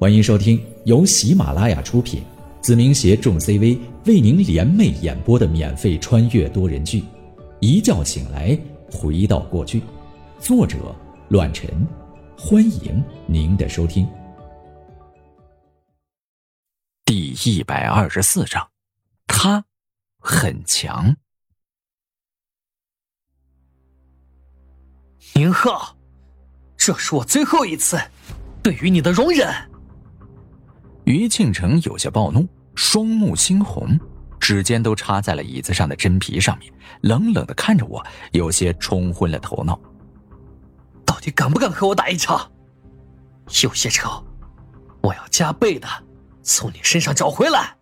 [0.00, 2.22] 欢迎收听由喜马拉雅出品，
[2.62, 3.76] 子明携众 CV
[4.06, 7.00] 为您联袂演播的免费穿越多人剧
[7.58, 8.56] 《一觉醒来
[8.92, 9.80] 回到过去》，
[10.38, 10.94] 作者：
[11.30, 11.68] 乱臣。
[12.38, 14.08] 欢迎您的收听。
[17.04, 18.70] 第一百二十四章，
[19.26, 19.64] 他
[20.20, 21.16] 很强。
[25.34, 25.96] 宁浩，
[26.76, 28.00] 这是我最后一次
[28.62, 29.52] 对于你的容忍。
[31.08, 33.98] 于庆成有些暴怒，双目猩红，
[34.38, 39.80] 指尖都插在了椅子上的真皮上面，冷冷的看着我，有些冲昏了头脑。
[41.06, 42.50] 到底敢不敢和我打一场？
[43.62, 44.22] 有些仇，
[45.00, 45.88] 我要加倍的
[46.42, 47.74] 从你身上找回来。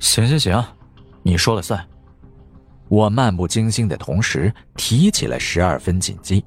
[0.00, 0.64] 行行行，
[1.22, 1.88] 你说了算。
[2.88, 6.44] 我漫不经心的同时提起了十二分紧急，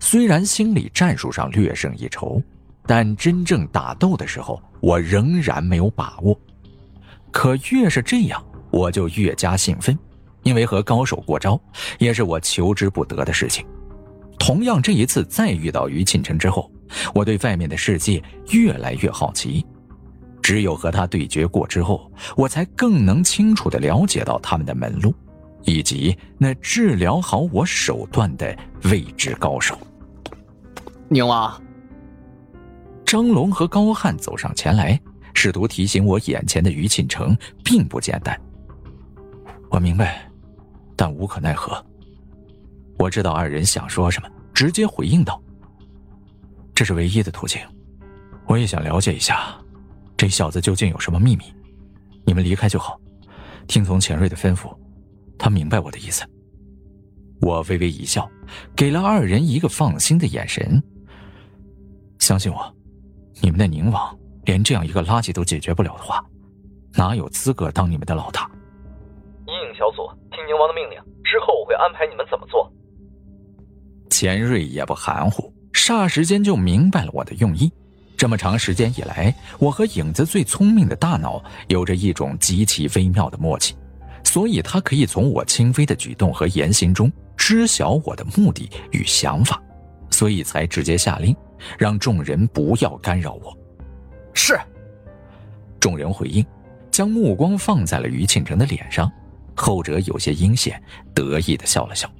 [0.00, 2.42] 虽然心理战术上略胜一筹，
[2.90, 6.36] 但真正打斗的时候，我仍然没有把握。
[7.30, 9.96] 可越是这样，我就越加兴奋，
[10.42, 11.60] 因为和高手过招
[12.00, 13.64] 也是我求之不得的事情。
[14.40, 16.68] 同样，这一次再遇到于庆辰之后，
[17.14, 19.64] 我对外面的世界越来越好奇。
[20.42, 25.14] 只有和他对决过之后，我才更能清楚的了解到他们的门路。
[25.62, 29.78] 以及那治疗好我手段的未知高手，
[31.08, 31.62] 宁王。
[33.10, 34.96] 张龙和高汉走上前来，
[35.34, 38.40] 试图提醒我眼前的于庆成并不简单。
[39.68, 40.30] 我明白，
[40.94, 41.84] 但无可奈何。
[43.00, 45.42] 我知道二人想说什么，直接回应道
[46.72, 47.60] ：“这是唯一的途径。
[48.46, 49.58] 我也想了解一下，
[50.16, 51.42] 这小子究竟有什么秘密。
[52.24, 52.96] 你们离开就好，
[53.66, 54.72] 听从钱瑞的吩咐。”
[55.36, 56.24] 他明白我的意思，
[57.40, 58.30] 我微微一笑，
[58.76, 60.80] 给了二人一个放心的眼神。
[62.20, 62.72] 相信我，
[63.40, 66.24] 你们的宁王连这样一个垃圾都解决不了的话，
[66.94, 68.50] 哪有资格当你们的老大？
[69.46, 72.70] 阴影小组听宁王的命令，之后我会安排你们怎么做。
[74.10, 77.70] 钱瑞也不含糊，霎时间就明白了我的用意。
[78.16, 83.74] 这么长时间以来，我和影子最聪明的大脑有着一种极其微妙的默契。
[84.22, 89.60] 所以，他可以从我轻微的举动和言行中知晓我的目的与想法，
[90.10, 91.34] 所以才直接下令，
[91.78, 93.56] 让众人不要干扰我。
[94.34, 94.58] 是。
[95.78, 96.44] 众人回应，
[96.90, 99.10] 将目光放在了于庆成的脸上，
[99.56, 100.82] 后者有些阴险，
[101.14, 102.10] 得意的笑了笑，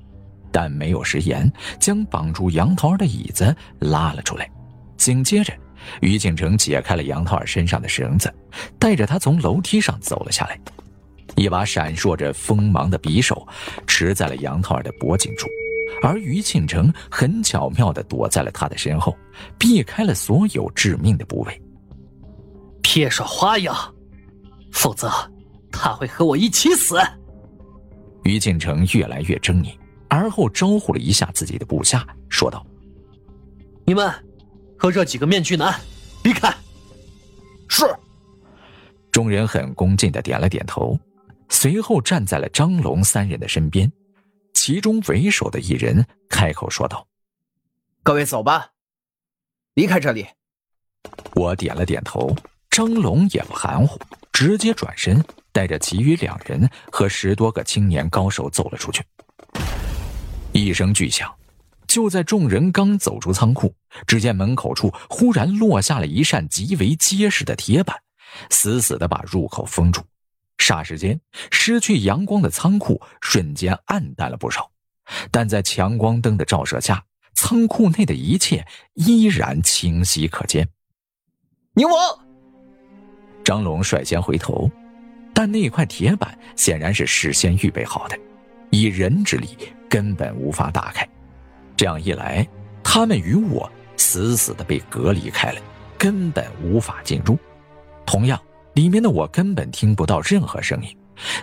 [0.50, 4.50] 但没有食言，将绑住杨桃儿的椅子拉了出来。
[4.96, 5.52] 紧接着，
[6.00, 8.32] 于庆成解开了杨桃儿身上的绳子，
[8.78, 10.58] 带着他从楼梯上走了下来。
[11.36, 13.46] 一把闪烁着锋芒的匕首
[13.86, 15.48] 持在了杨桃儿的脖颈处，
[16.02, 19.16] 而于庆成很巧妙的躲在了他的身后，
[19.58, 21.62] 避开了所有致命的部位。
[22.82, 23.74] 别耍花样，
[24.72, 25.10] 否则
[25.70, 26.98] 他会和我一起死。
[28.24, 29.74] 于庆成越来越狰狞，
[30.08, 32.66] 而后招呼了一下自己的部下，说道
[33.86, 34.12] ：“你们
[34.76, 35.78] 和这几个面具男
[36.24, 36.52] 离开。”
[37.68, 37.84] 是。
[39.12, 40.98] 众人很恭敬的点了点头。
[41.52, 43.90] 随后站在了张龙三人的身边，
[44.62, 47.08] 其中为首的一人开口说道
[48.04, 48.72] ：“各位走吧，
[49.72, 50.26] 离开这里。”
[51.34, 52.36] 我点了点头。
[52.68, 53.98] 张龙也不含糊，
[54.30, 59.02] 直接转身，带着其余两人和十多个青年高手走了出去。
[60.52, 61.34] 一声巨响，
[61.86, 63.74] 就在众人刚走出仓库，
[64.06, 67.96] 只见门口处忽然落下了一扇极为结实的铁板，
[68.50, 70.02] 死死的把入口封住。
[70.60, 71.18] 霎时间，
[71.50, 74.70] 失去阳光的仓库瞬间暗淡了不少，
[75.30, 77.02] 但在强光灯的照射下，
[77.34, 80.68] 仓库内的一切依然清晰可见。
[81.72, 81.96] 宁王，
[83.42, 84.70] 张龙率先回头，
[85.32, 88.18] 但那块铁板显然是事先预备好的，
[88.70, 89.56] 以人之力
[89.88, 91.08] 根本无法打开。
[91.74, 92.46] 这样一来，
[92.84, 95.60] 他们与我死死的被隔离开了，
[95.96, 97.38] 根本无法进入。
[98.04, 98.38] 同样。
[98.74, 100.96] 里面的我根本听不到任何声音，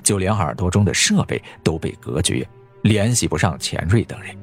[0.04, 2.48] 就连耳朵中的设备都被隔绝，
[2.84, 4.36] 联系不上钱瑞等人。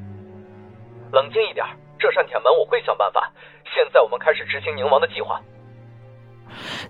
[1.13, 1.65] 冷静一点，
[1.99, 3.33] 这扇铁门我会想办法。
[3.75, 5.41] 现在我们开始执行宁王的计划。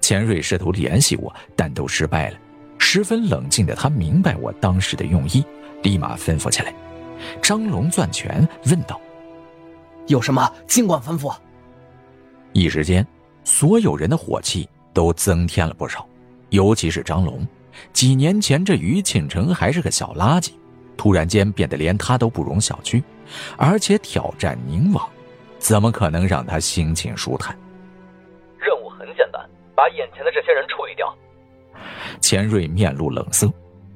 [0.01, 2.39] 钱瑞试图联系我，但都失败了。
[2.79, 5.45] 十分冷静的他明白我当时的用意，
[5.83, 6.75] 立马吩咐起来。
[7.41, 9.01] 张龙攥拳问道
[10.09, 11.35] ：“有什么尽管吩咐。”
[12.53, 13.07] 一时间，
[13.45, 14.69] 所有人的火气。
[14.95, 16.09] 都增添了不少，
[16.49, 17.47] 尤其是张龙。
[17.93, 20.53] 几年前这于庆成还是个小垃圾，
[20.97, 23.03] 突然间变得连他都不容小觑，
[23.57, 25.07] 而且挑战宁王，
[25.59, 27.59] 怎么可能让他心情舒坦？
[28.57, 29.45] 任务很简单
[29.75, 31.13] 把眼前的这些人处理掉。
[32.21, 33.53] 钱瑞面露冷色，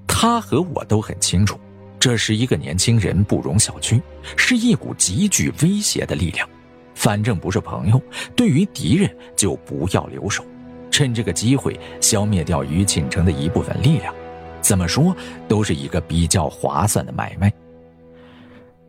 [0.07, 1.59] 他和我都很清楚，
[2.01, 4.03] 这是一个年轻人不容小觑，
[4.37, 6.47] 是一股极具威胁的力量。
[6.95, 8.03] 反正不是朋友，
[8.35, 10.45] 对于敌人就不要留手，
[10.91, 14.15] 趁这个机会消灭掉于庆城的一部分力量。
[14.61, 15.17] 怎么说
[15.49, 17.53] 都是一个比较划算的买卖。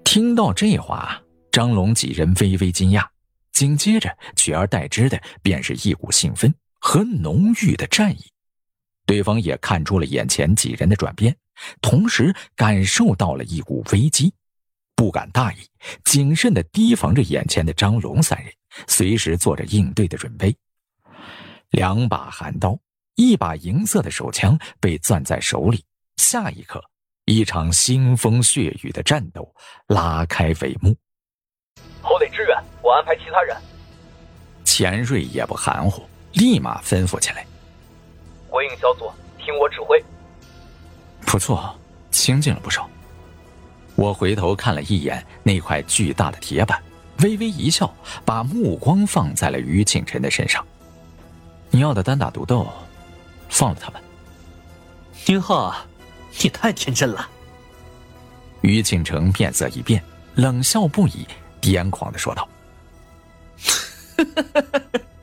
[0.03, 3.05] 听到这话，张龙几人微微惊讶，
[3.51, 8.25] 紧接着取而代之的便是一股兴奋和浓郁的战意。
[9.05, 11.35] 对方也看出了眼前几人的转变，
[11.81, 14.33] 同时感受到了一股危机，
[14.95, 15.57] 不敢大意，
[16.03, 18.51] 谨慎的提防着眼前的张龙三人，
[18.87, 20.55] 随时做着应对的准备。
[21.71, 22.77] 两把寒刀，
[23.15, 25.85] 一把银色的手枪被攥在手里，
[26.17, 26.83] 下一刻，
[27.25, 29.53] 一场腥风血雨的战斗
[29.87, 30.95] 拉开帷幕。
[32.01, 33.55] 后得支援，我安排其他人。
[34.63, 37.45] 钱瑞也不含糊，立马吩咐起来。
[38.49, 40.03] 鬼影小组，听我指挥。
[41.21, 41.77] 不错，
[42.09, 42.89] 清静了不少。
[43.95, 46.81] 我回头看了一眼那块巨大的铁板，
[47.19, 47.93] 微微一笑，
[48.25, 50.65] 把目光放在了于庆晨的身上。
[51.71, 52.67] 你要的单打独斗，
[53.49, 54.01] 放了他们。
[55.25, 55.75] 宁浩，
[56.41, 57.27] 你太天真了。
[58.61, 60.03] 于庆成面色一变，
[60.35, 61.27] 冷笑不已，
[61.61, 62.47] 癫狂的说道：“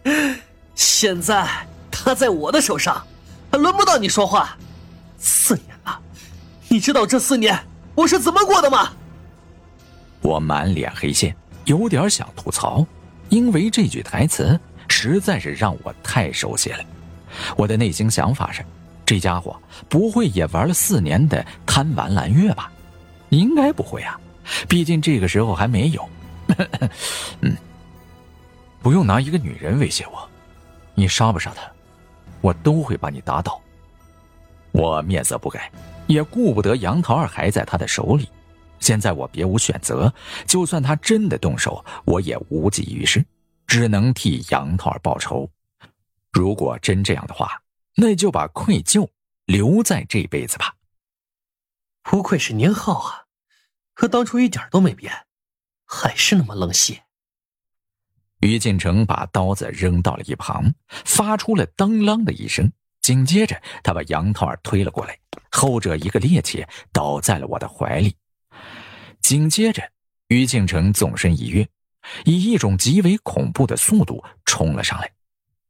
[0.75, 3.05] 现在他在我的手上。”
[3.49, 4.57] 还轮不到你说话，
[5.19, 5.99] 四年了，
[6.69, 7.59] 你知道这四年
[7.95, 8.93] 我是怎么过的吗？
[10.21, 11.35] 我满脸黑线，
[11.65, 12.85] 有点想吐槽，
[13.29, 16.85] 因为这句台词实在是让我太熟悉了。
[17.57, 18.65] 我的内心想法是，
[19.05, 22.71] 这家伙不会也玩了四年的贪玩蓝月吧？
[23.31, 24.19] 应该不会啊，
[24.69, 26.09] 毕竟这个时候还没有。
[27.43, 27.57] 嗯，
[28.81, 30.29] 不用拿一个女人威胁我，
[30.95, 31.63] 你杀不杀她？
[32.41, 33.61] 我都会把你打倒。
[34.73, 35.71] 我面色不改，
[36.07, 38.29] 也顾不得杨桃儿还在他的手里。
[38.79, 40.13] 现在我别无选择，
[40.47, 43.25] 就算他真的动手，我也无济于事，
[43.67, 45.51] 只能替杨桃儿报仇。
[46.33, 47.63] 如果真这样的话，
[47.95, 49.09] 那就把愧疚
[49.47, 50.75] 留在这辈子吧。
[52.03, 53.25] 不愧是宁浩啊，
[53.95, 55.13] 和当初一点都没变，
[55.85, 57.05] 还是那么冷血。
[58.41, 62.71] 于进城把刀子扔到了一旁，发出了当啷的一声。
[63.01, 65.19] 紧接着，他把杨桃儿推了过来，
[65.51, 68.17] 后者一个趔趄，倒在了我的怀里。
[69.21, 69.91] 紧接着，
[70.29, 71.67] 于敬城纵身一跃，
[72.25, 75.11] 以一种极为恐怖的速度冲了上来，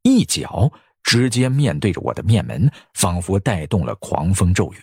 [0.03, 0.71] 一脚
[1.03, 4.77] 直接面对着我的面门，仿佛带动了狂风骤雨。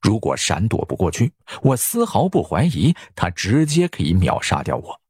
[0.00, 1.32] 如果闪躲不过去，
[1.62, 5.00] 我丝毫不怀疑他直接可以秒杀掉我。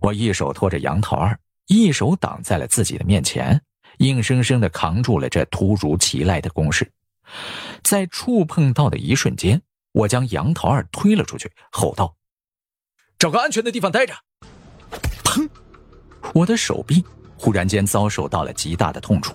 [0.00, 3.60] 我一手托着杨桃儿，一手挡在了自己的面前，
[3.98, 6.90] 硬生生的扛住了这突如其来的攻势。
[7.82, 9.60] 在触碰到的一瞬间，
[9.92, 12.16] 我将杨桃儿推了出去，吼道
[13.18, 14.14] ：“找个安全的地方待着！”
[15.34, 15.48] 砰！
[16.32, 17.04] 我的手臂
[17.36, 19.34] 忽然间遭受到了极大的痛楚，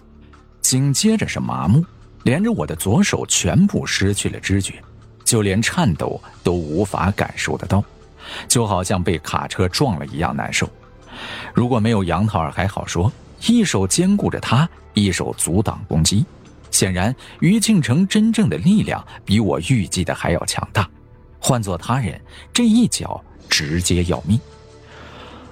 [0.61, 1.83] 紧接着是麻木，
[2.23, 4.81] 连着我的左手全部失去了知觉，
[5.25, 7.83] 就连颤抖都无法感受得到。
[8.47, 10.69] 就好像被卡车撞了一样难受。
[11.53, 13.11] 如果没有杨桃儿还好说，
[13.47, 16.25] 一手兼顾着他，一手阻挡攻击。
[16.71, 20.87] 显然，于庆成真正的力量比我预计的还要强大。
[21.39, 22.21] 换做他人，
[22.53, 24.39] 这一脚直接要命。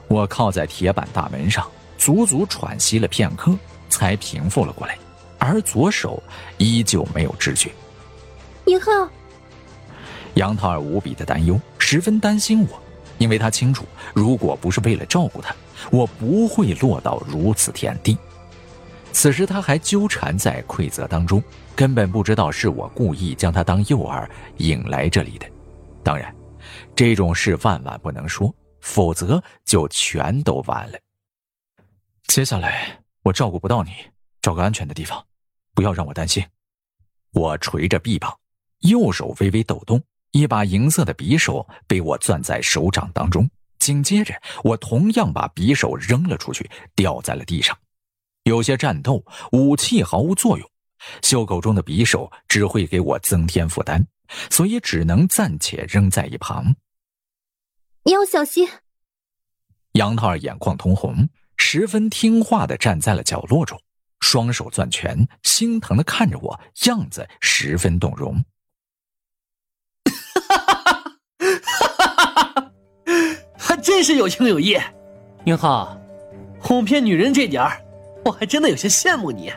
[0.08, 3.54] 我靠在铁板大门上，足足喘息了片刻，
[3.90, 4.98] 才平复了过来，
[5.38, 6.22] 而左手
[6.58, 7.72] 依旧没有知觉。
[8.66, 8.92] 宁浩。
[10.36, 12.80] 杨桃儿无比的担忧，十分担心我，
[13.18, 15.56] 因为他清楚，如果不是为了照顾他，
[15.92, 18.18] 我不会落到如此田地。
[19.12, 21.44] 此时他还纠缠在馈责当中，
[21.76, 25.48] 根本不知道是我故意将他当诱饵引来这里的。
[26.04, 26.32] 当然，
[26.96, 28.54] 这种事万万不能说，
[28.88, 30.98] 否则就全都完了。
[32.28, 33.92] 接下来我照顾不到你，
[34.42, 35.24] 找个安全的地方，
[35.76, 36.44] 不要让我担心。
[37.32, 38.40] 我捶着臂膀，
[38.80, 40.02] 右手微微抖动。
[40.32, 47.78] 一把银色的匕首被我攥在手掌当中，紧接着我同样把匕首扔了出去，掉在了地上。
[48.44, 50.70] 有些战斗武器毫无作用，
[51.22, 54.06] 袖口中的匕首只会给我增添负担，
[54.50, 56.74] 所以只能暂且扔在一旁。
[58.04, 58.68] 你要小心。
[59.94, 61.28] 杨桃儿眼眶通红，
[61.58, 63.82] 十分听话的站在了角落中，
[64.20, 68.44] 双手攥拳，心疼的看着我，样子十分动容。
[70.50, 71.14] 哈
[73.58, 74.78] 还真是有情有义，
[75.44, 76.00] 宁浩，
[76.60, 77.82] 哄骗女人这点儿，
[78.24, 79.52] 我还真的有些羡慕你。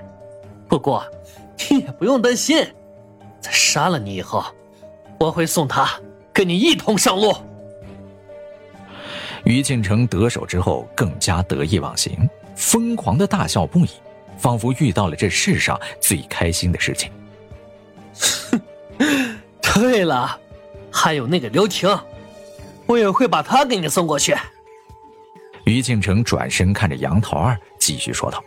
[0.68, 1.04] 不过，
[1.70, 2.66] 你也不用担心，
[3.40, 4.44] 在杀了你以后，
[5.18, 6.00] 我会送他
[6.32, 7.32] 跟你一同上路。
[9.44, 13.90] 于庆成得手之后，更加得意忘形，疯狂的大笑不已，
[14.38, 17.10] 仿佛遇到了这世上最开心的事情。
[19.60, 20.38] 对了，
[20.90, 21.88] 还有那个刘婷，
[22.86, 24.36] 我也会把她给你送过去。
[25.64, 28.42] 于庆成转身看着杨桃儿，继续说道：“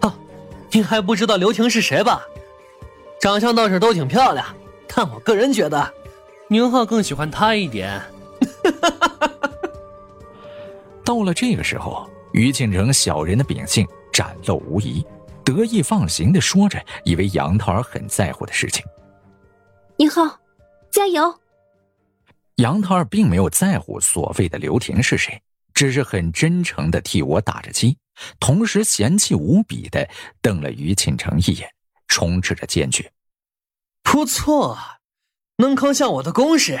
[0.00, 0.16] 啊，
[0.70, 2.22] 你还不知道刘婷是谁吧？
[3.20, 4.44] 长相倒是都挺漂亮，
[4.88, 5.94] 但我个人觉得，
[6.48, 8.00] 宁浩更喜欢她一点。
[11.04, 15.04] ”到了这个时候，于庆成小人的秉性展露无遗，
[15.44, 18.84] 得意放行的说着，以为杨桃儿很在乎的事情。
[19.96, 20.40] 宁浩，
[20.90, 21.38] 加油！
[22.56, 25.40] 杨桃儿并没有在乎所谓的刘婷是谁。
[25.74, 27.98] 只是很真诚的替我打着气，
[28.38, 30.08] 同时嫌弃无比的
[30.40, 31.68] 瞪了于庆成一眼，
[32.06, 33.12] 充斥着坚决。
[34.04, 34.78] 不错，
[35.56, 36.78] 能扛下我的攻势，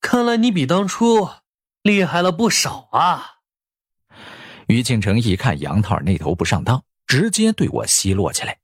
[0.00, 1.28] 看来你比当初
[1.82, 3.24] 厉害了不少啊！
[4.68, 8.56] 于庆成一看杨桃那头不上当，直接对我奚落起来，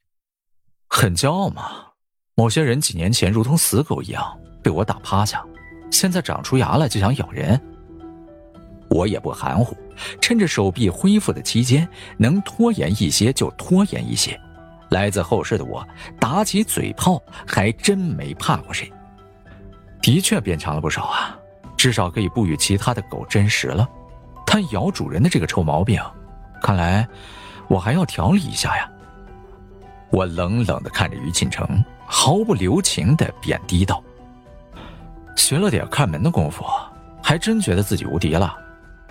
[0.89, 1.87] 很骄傲嘛。
[2.37, 5.45] 某些人几年前如同死狗一样被我打趴下，
[5.91, 7.61] 现在长出牙来就想咬人。
[8.89, 9.77] 我也不含糊，
[10.21, 14.41] 趁着手臂恢复的期间，能拖延一些就拖延一些。
[14.91, 15.87] 来自后世的我，
[16.21, 18.91] 打起嘴炮还真没怕过谁。
[20.01, 21.38] 的确变强了不少啊，
[21.79, 23.89] 至少可以不与其他的狗争食了。
[24.45, 26.03] 但咬主人的这个臭毛病，
[26.61, 27.07] 看来
[27.69, 28.91] 我还要调理一下呀。
[30.11, 34.03] 我冷冷的看着于庆成，毫不留情的贬低道
[35.37, 36.65] ：“学了点看门的功夫，
[37.23, 38.57] 还真觉得自己无敌了。”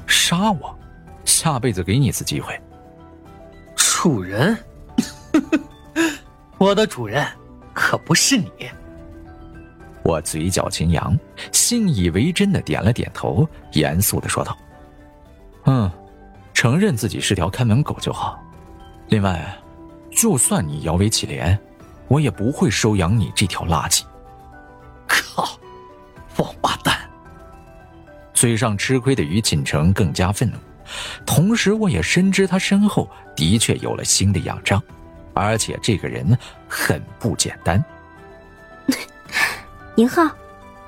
[0.07, 0.75] 杀我，
[1.23, 2.59] 下辈子给你一次机会。
[3.75, 4.57] 主人，
[6.57, 7.25] 我的主人
[7.73, 8.49] 可不是你。
[10.07, 11.19] 我嘴角轻扬，
[11.51, 14.57] 信以为真的点了点头，严肃的说道
[15.67, 15.91] ：“嗯，
[16.53, 18.41] 承认自己是条看门狗就好。
[19.09, 19.53] 另外，
[20.09, 21.59] 就算你摇尾乞怜，
[22.07, 24.01] 我也不会收养你这条垃圾。”
[25.09, 25.59] 靠，
[26.37, 26.97] 王八蛋！
[28.33, 30.57] 嘴上吃亏的于锦成更加愤怒，
[31.25, 34.81] 同时我也深知他身后的确有了新的仰仗，
[35.33, 36.25] 而且这个人
[36.65, 37.83] 很不简单。
[39.97, 40.29] 宁浩，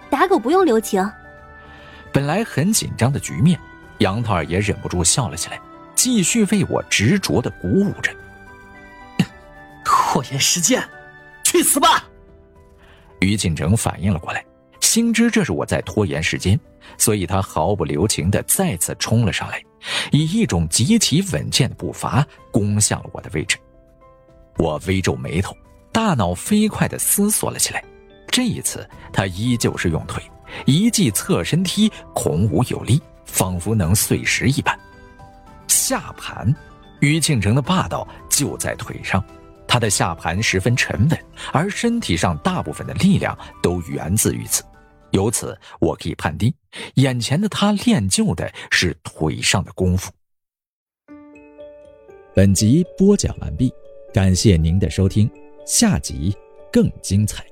[0.07, 1.03] 打狗不用留情。
[2.13, 3.59] 本来很紧张的局面，
[3.97, 5.59] 杨桃儿也忍不住笑了起来，
[5.95, 8.15] 继续为我执着的鼓舞着。
[9.83, 10.87] 拖延时间，
[11.43, 12.07] 去死吧！
[13.21, 14.45] 于锦成反应了过来。
[14.79, 16.59] 心知这是我在拖延时间，
[16.95, 19.59] 所以他毫不留情的再次冲了上来，
[20.11, 23.57] 以一种极其稳健的步伐攻向了我的位置。
[24.57, 25.57] 我微皱眉头，
[25.91, 27.83] 大脑飞快的思索了起来。
[28.31, 30.23] 这一次，他依旧是用腿，
[30.65, 34.77] 一记侧身踢，孔武有力，仿佛能碎石一般。
[35.67, 36.53] 下盘，
[37.01, 39.23] 于庆成的霸道就在腿上。
[39.67, 41.19] 他的下盘十分沉稳，
[41.53, 44.63] 而身体上大部分的力量都源自于此。
[45.11, 46.51] 由此，我可以判定，
[46.95, 50.11] 眼前的他练就的是腿上的功夫。
[52.33, 53.71] 本集播讲完毕，
[54.13, 55.29] 感谢您的收听，
[55.65, 56.35] 下集
[56.71, 57.43] 更精彩。